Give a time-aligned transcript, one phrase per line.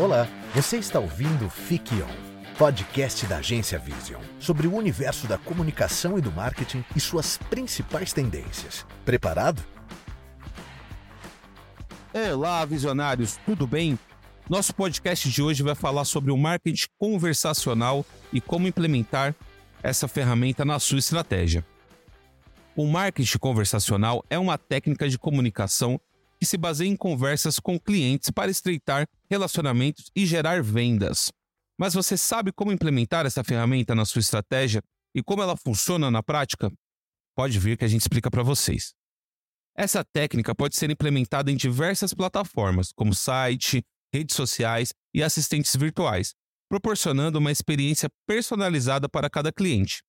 [0.00, 6.16] Olá, você está ouvindo Fique On, podcast da agência Vision, sobre o universo da comunicação
[6.16, 8.86] e do marketing e suas principais tendências.
[9.04, 9.60] Preparado?
[12.14, 13.98] Olá, visionários, tudo bem?
[14.48, 19.34] Nosso podcast de hoje vai falar sobre o marketing conversacional e como implementar
[19.82, 21.66] essa ferramenta na sua estratégia.
[22.76, 26.00] O marketing conversacional é uma técnica de comunicação
[26.38, 31.30] que se baseia em conversas com clientes para estreitar relacionamentos e gerar vendas.
[31.78, 34.82] Mas você sabe como implementar essa ferramenta na sua estratégia
[35.14, 36.70] e como ela funciona na prática?
[37.36, 38.92] Pode vir que a gente explica para vocês.
[39.76, 43.82] Essa técnica pode ser implementada em diversas plataformas, como site,
[44.12, 46.34] redes sociais e assistentes virtuais,
[46.68, 50.02] proporcionando uma experiência personalizada para cada cliente.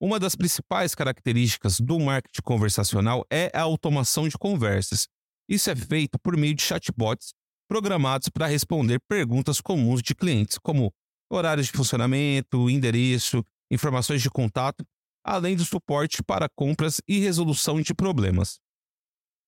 [0.00, 5.06] Uma das principais características do marketing conversacional é a automação de conversas.
[5.48, 7.32] Isso é feito por meio de chatbots
[7.68, 10.92] programados para responder perguntas comuns de clientes, como
[11.30, 14.84] horários de funcionamento, endereço, informações de contato,
[15.24, 18.58] além do suporte para compras e resolução de problemas.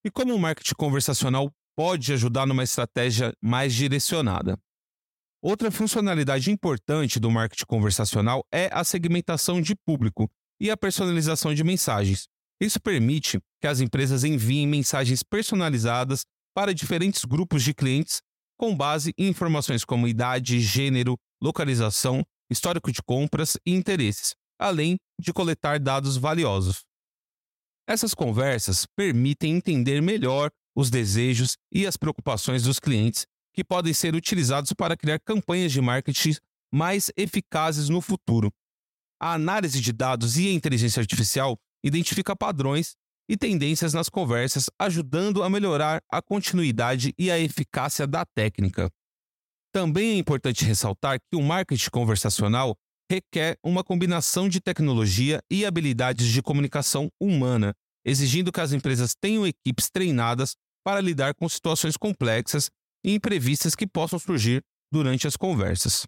[0.05, 4.59] E como o marketing conversacional pode ajudar numa estratégia mais direcionada?
[5.43, 11.63] Outra funcionalidade importante do marketing conversacional é a segmentação de público e a personalização de
[11.63, 12.27] mensagens.
[12.61, 18.23] Isso permite que as empresas enviem mensagens personalizadas para diferentes grupos de clientes
[18.59, 25.33] com base em informações como idade, gênero, localização, histórico de compras e interesses, além de
[25.33, 26.85] coletar dados valiosos.
[27.87, 34.15] Essas conversas permitem entender melhor os desejos e as preocupações dos clientes, que podem ser
[34.15, 36.37] utilizados para criar campanhas de marketing
[36.73, 38.53] mais eficazes no futuro.
[39.21, 42.97] A análise de dados e a inteligência artificial identifica padrões
[43.29, 48.91] e tendências nas conversas, ajudando a melhorar a continuidade e a eficácia da técnica.
[49.73, 52.77] Também é importante ressaltar que o marketing conversacional
[53.11, 57.75] requer uma combinação de tecnologia e habilidades de comunicação humana,
[58.05, 62.71] exigindo que as empresas tenham equipes treinadas para lidar com situações complexas
[63.05, 66.07] e imprevistas que possam surgir durante as conversas.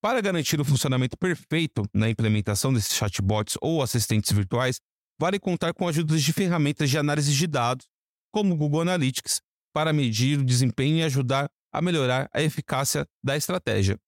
[0.00, 4.80] Para garantir o funcionamento perfeito na implementação desses chatbots ou assistentes virtuais,
[5.20, 7.86] vale contar com a ajuda de ferramentas de análise de dados,
[8.32, 9.40] como o Google Analytics,
[9.74, 13.98] para medir o desempenho e ajudar a melhorar a eficácia da estratégia.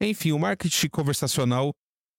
[0.00, 1.72] Enfim, o marketing conversacional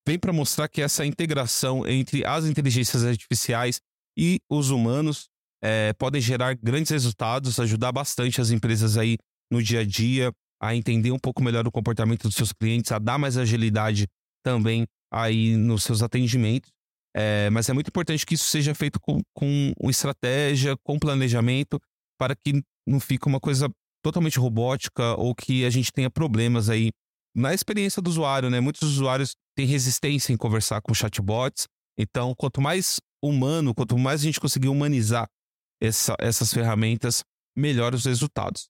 [0.06, 3.80] vem para mostrar que essa integração entre as inteligências artificiais
[4.18, 5.30] e os humanos
[5.64, 9.18] é, podem gerar grandes resultados, ajudar bastante as empresas aí
[9.50, 10.32] no dia a dia,
[10.64, 14.08] a entender um pouco melhor o comportamento dos seus clientes, a dar mais agilidade
[14.42, 16.72] também aí nos seus atendimentos.
[17.16, 21.80] É, mas é muito importante que isso seja feito com, com estratégia, com planejamento,
[22.18, 23.70] para que não fique uma coisa
[24.02, 26.92] totalmente robótica ou que a gente tenha problemas aí
[27.36, 28.62] na experiência do usuário, né?
[28.62, 31.68] Muitos usuários têm resistência em conversar com chatbots.
[32.00, 35.28] Então, quanto mais humano, quanto mais a gente conseguir humanizar
[35.82, 37.22] essa, essas ferramentas,
[37.56, 38.70] melhor os resultados.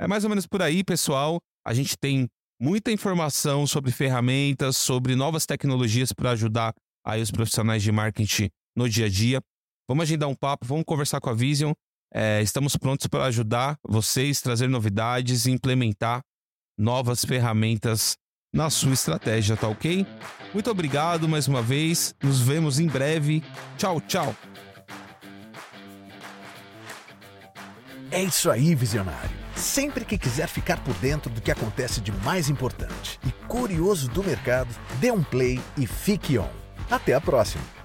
[0.00, 1.38] É mais ou menos por aí, pessoal.
[1.62, 2.26] A gente tem
[2.58, 6.72] muita informação sobre ferramentas, sobre novas tecnologias para ajudar
[7.04, 9.42] aí os profissionais de marketing no dia a dia.
[9.86, 11.72] Vamos agendar um papo, vamos conversar com a Vision.
[12.14, 16.22] É, estamos prontos para ajudar vocês, trazer novidades e implementar
[16.78, 18.16] novas ferramentas
[18.54, 20.06] na sua estratégia, tá ok?
[20.54, 22.14] Muito obrigado mais uma vez.
[22.22, 23.44] Nos vemos em breve.
[23.76, 24.34] Tchau, tchau.
[28.10, 29.39] É isso aí, visionário.
[29.60, 34.24] Sempre que quiser ficar por dentro do que acontece de mais importante e curioso do
[34.24, 36.48] mercado, dê um play e fique on.
[36.90, 37.79] Até a próxima!